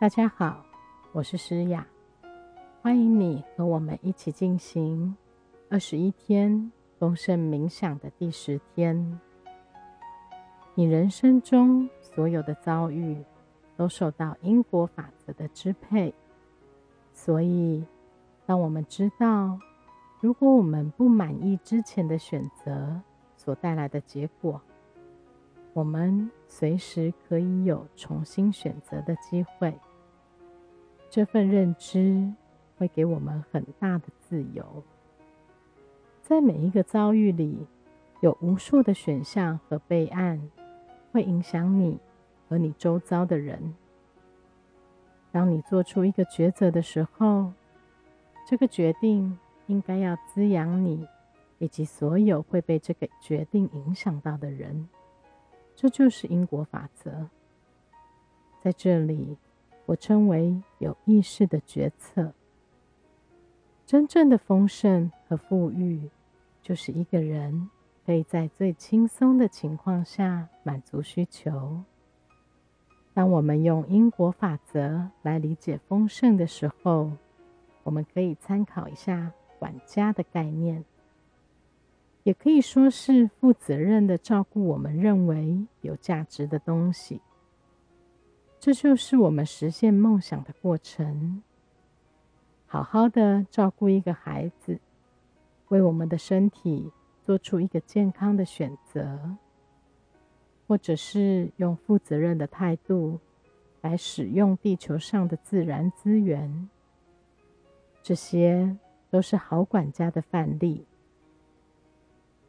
[0.00, 0.64] 大家好，
[1.12, 1.86] 我是诗雅，
[2.80, 5.14] 欢迎你和我们一起进行
[5.68, 9.20] 二十一天丰盛冥想的第十天。
[10.74, 13.22] 你人生中所有的遭遇
[13.76, 16.14] 都受到因果法则的支配，
[17.12, 17.84] 所以
[18.46, 19.58] 当我们知道，
[20.20, 22.98] 如果我们不满意之前的选择
[23.36, 24.58] 所带来的结果，
[25.74, 29.78] 我们随时可以有重新选择的机会。
[31.10, 32.32] 这份认知
[32.78, 34.84] 会给我们很大的自由。
[36.22, 37.66] 在每一个遭遇里，
[38.20, 40.40] 有无数的选项和备案，
[41.10, 41.98] 会影响你
[42.48, 43.74] 和你周遭的人。
[45.32, 47.52] 当你做出一个抉择的时候，
[48.46, 51.08] 这个决定应该要滋养你
[51.58, 54.88] 以及所有会被这个决定影响到的人。
[55.74, 57.28] 这就是因果法则。
[58.60, 59.36] 在这里。
[59.90, 62.32] 我称为有意识的决策。
[63.84, 66.08] 真正的丰盛和富裕，
[66.62, 67.68] 就是一个人
[68.06, 71.82] 可以在最轻松的情况下满足需求。
[73.12, 77.10] 当我们用因果法则来理解丰盛的时候，
[77.82, 80.84] 我们可以参考一下管家的概念，
[82.22, 87.20] 也可以说是负责任的照顾我们认为有价值的东西。
[88.60, 91.42] 这就是我们实现梦想的过程。
[92.66, 94.78] 好好的照顾一个孩子，
[95.68, 99.36] 为我们的身体做出一个健康的选择，
[100.68, 103.18] 或者是用负责任的态度
[103.80, 106.68] 来使用地球上的自然资源，
[108.02, 108.76] 这些
[109.08, 110.84] 都是好管家的范例。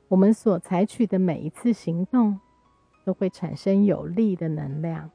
[0.09, 2.37] 我们所采取的每一次行动，
[3.05, 5.09] 都会产生有利的能量。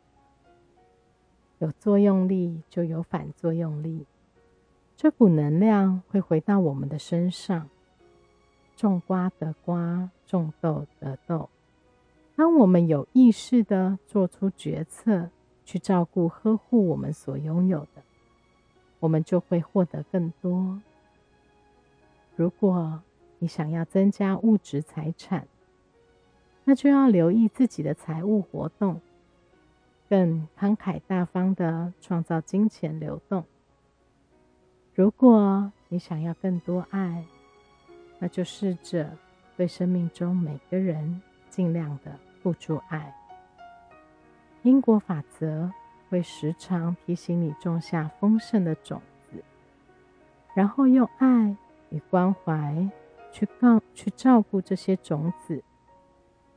[1.59, 4.05] 有作用力就有反作用力，
[4.97, 7.69] 这股能量会回到我们的身上。
[8.77, 11.49] 种瓜得瓜，种豆得豆。
[12.35, 15.31] 当我们有意识的做出决策，
[15.65, 18.03] 去照顾、呵护我们所拥有的，
[19.01, 20.83] 我们就会获得更多。
[22.35, 23.03] 如果
[23.39, 25.49] 你想要增加物质财产，
[26.65, 29.01] 那就要留意自己的财务活动。
[30.09, 33.45] 更慷慨大方的创造金钱流动。
[34.95, 37.25] 如果你想要更多爱，
[38.19, 39.11] 那就试着
[39.57, 43.15] 对生命中每个人尽量的付出爱。
[44.63, 45.71] 因果法则
[46.09, 49.43] 会时常提醒你种下丰盛的种子，
[50.55, 51.57] 然后用爱
[51.91, 52.89] 与关怀
[53.33, 55.63] 去告去照顾这些种子。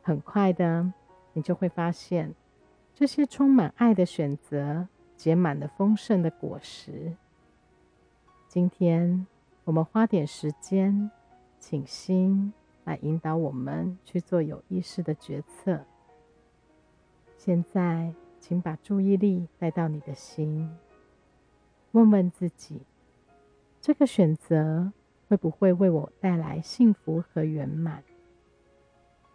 [0.02, 0.94] 很快的，
[1.34, 2.34] 你就会发现。
[3.00, 7.16] 这些充满爱的选择，结满了丰盛的果实。
[8.50, 9.26] 今天，
[9.64, 11.10] 我们花点时间，
[11.58, 12.52] 请心
[12.84, 15.86] 来引导我们去做有意识的决策。
[17.38, 20.70] 现在，请把注意力带到你的心，
[21.94, 22.82] 问问自己：
[23.80, 24.92] 这个选择
[25.30, 28.04] 会不会为我带来幸福和圆满？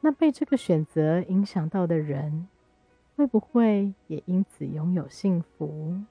[0.02, 2.46] 那被这个选择影响到的人。
[3.16, 6.02] 会不会也因此拥有幸福？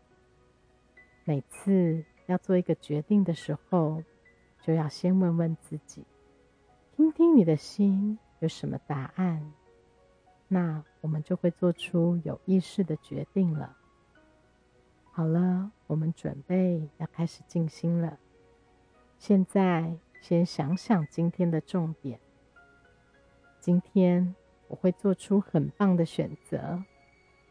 [1.25, 4.01] 每次要做一个决定的时候，
[4.61, 6.05] 就要先问问自己，
[6.95, 9.51] 听听你的心有什么答案，
[10.47, 13.75] 那我们就会做出有意识的决定了。
[15.11, 18.17] 好了，我们准备要开始静心了。
[19.17, 22.19] 现在先想想今天的重点。
[23.59, 24.33] 今天
[24.69, 26.81] 我会做出很棒的选择。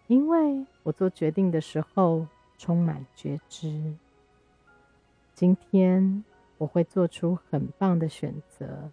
[0.09, 2.27] 因为我做决定的时候
[2.59, 3.95] 充满觉知，
[5.35, 6.23] 今天
[6.59, 8.91] 我会做出很棒的选择。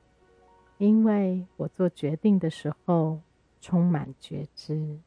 [0.78, 3.20] 因为我做决定的时候
[3.60, 5.00] 充满觉知，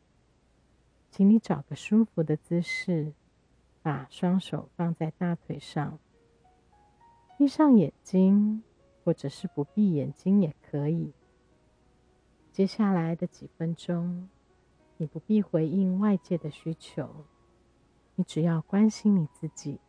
[1.10, 3.14] 请你找个舒服的姿势，
[3.81, 5.98] 把双手放在大腿上，
[7.38, 8.62] 闭上眼睛，
[9.02, 11.14] 或者是不闭眼睛也可以。
[12.52, 14.28] 接下来的几分钟。
[15.02, 17.25] 你不必回应外界的需求，
[18.14, 19.81] 你只要关心你自己，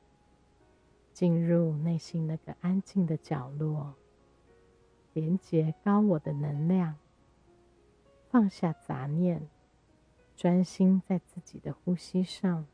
[1.13, 3.93] 进入内心那个安静的角落，
[5.13, 6.95] 连接高我的能量，
[8.31, 9.47] 放下杂念，
[10.35, 12.65] 专心在自己的呼吸上。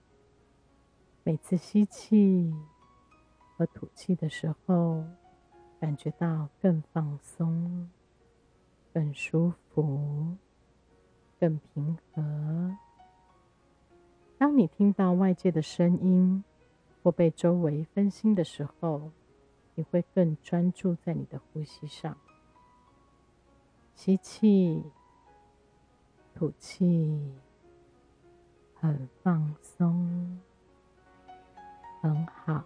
[1.24, 2.56] 每次吸气
[3.57, 5.03] 和吐气的时候，
[5.77, 7.89] 感觉到更放松、
[8.94, 10.38] 更舒服。
[11.39, 12.75] 更平和。
[14.38, 16.44] 当你听到外界的声音
[17.01, 19.12] 或被周围分心的时候，
[19.75, 22.18] 你会更专注在你的呼吸上。
[23.95, 24.83] 吸气，
[26.33, 27.33] 吐气，
[28.75, 30.39] 很放松，
[32.01, 32.63] 很好。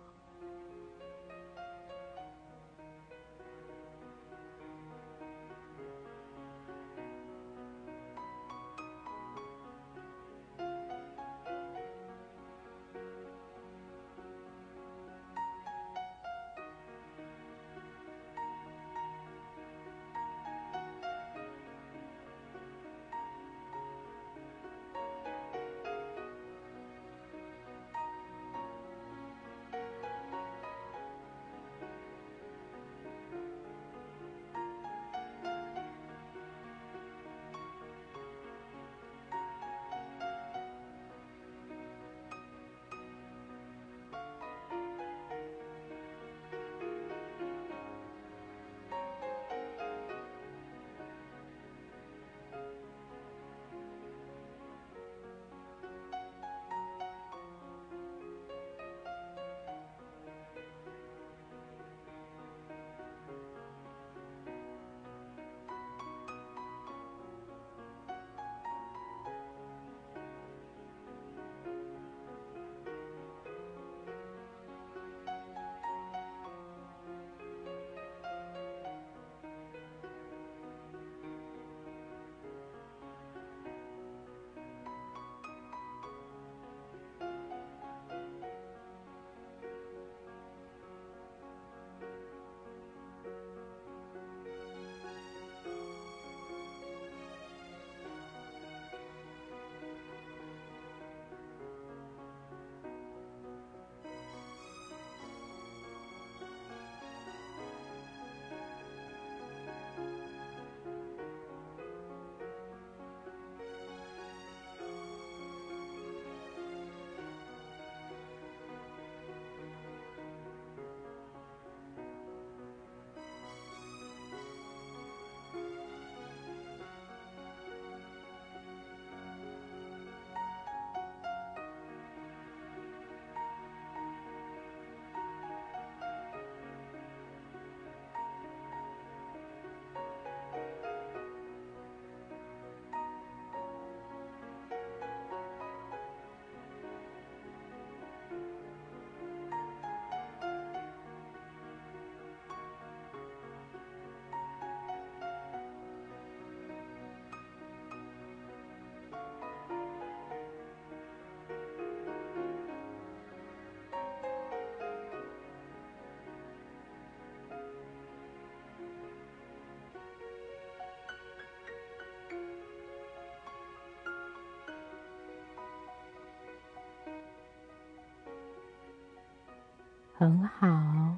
[180.23, 181.17] 很好，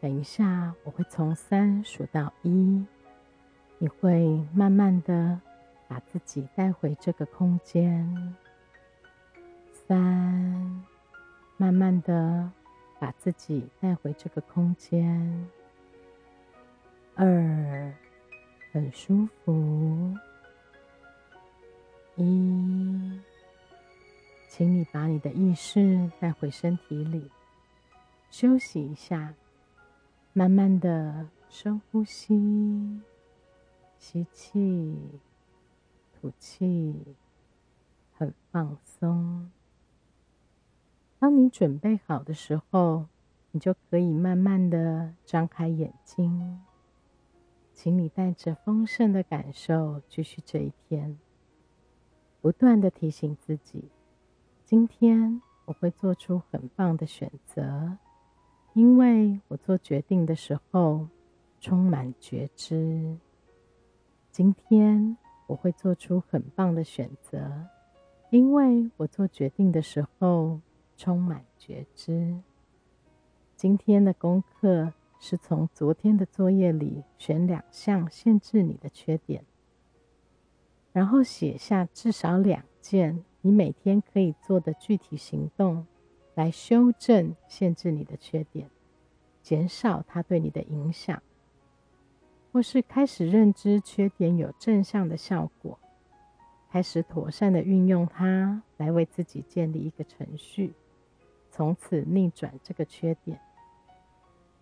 [0.00, 2.86] 等一下我会从三数到一，
[3.78, 5.40] 你会慢慢的
[5.88, 8.36] 把自己带回这个空间。
[9.72, 9.98] 三，
[11.56, 12.48] 慢慢的
[13.00, 15.50] 把自己带回这个空间。
[17.16, 17.92] 二，
[18.70, 20.16] 很舒服。
[22.14, 23.20] 一，
[24.48, 27.28] 请你把你的意识带回身体里。
[28.36, 29.36] 休息一下，
[30.32, 33.00] 慢慢的深呼吸，
[33.96, 34.98] 吸气，
[36.12, 37.14] 吐气，
[38.12, 39.48] 很放松。
[41.20, 43.06] 当你准备好的时候，
[43.52, 46.60] 你就可以慢慢的张开眼睛。
[47.72, 51.16] 请你带着丰盛的感受继续这一天，
[52.40, 53.84] 不断的提醒自己：
[54.64, 57.96] 今天我会做出很棒的选择。
[58.74, 61.06] 因为我做决定的时候
[61.60, 63.16] 充满觉知，
[64.32, 65.16] 今天
[65.46, 67.68] 我会做出很棒的选择。
[68.30, 70.60] 因为我做决定的时候
[70.96, 72.36] 充满觉知，
[73.54, 79.44] 今天的功课是从昨天的作业里选两项限制你的缺点，
[80.92, 85.86] 然后写下至少两件你每天可以做的具体行动。
[86.34, 88.68] 来修正限制你的缺点，
[89.42, 91.22] 减少它对你的影响，
[92.52, 95.78] 或是开始认知缺点有正向的效果，
[96.70, 100.72] 开始妥善的运用它，来为自己建立一个程序，
[101.50, 103.38] 从此逆转这个缺点。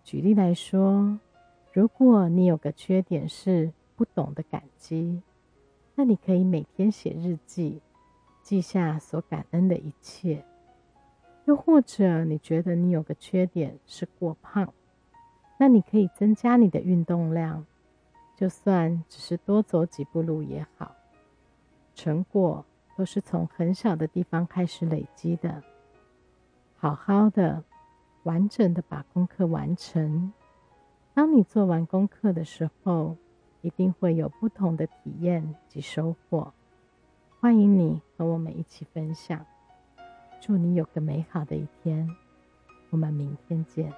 [0.04, 1.18] 举例来说，
[1.72, 5.22] 如果你有个缺点是不懂得感激，
[5.94, 7.80] 那你可以每天写日记，
[8.42, 10.44] 记下所感恩的一切。
[11.44, 14.72] 又或者你觉得你有个缺点是过胖，
[15.58, 17.66] 那你可以增加你的运动量，
[18.36, 20.94] 就算只是多走几步路也好。
[21.94, 22.64] 成果
[22.96, 25.62] 都是从很小的地方开始累积的。
[26.76, 27.62] 好好的、
[28.22, 30.32] 完整的把功课完成。
[31.14, 33.16] 当你做完功课的时候，
[33.60, 36.52] 一定会有不同的体验及收获。
[37.40, 39.44] 欢迎你和我们一起分享。
[40.44, 42.04] 祝你有个美好的一天。
[42.90, 43.92] 我们明天见。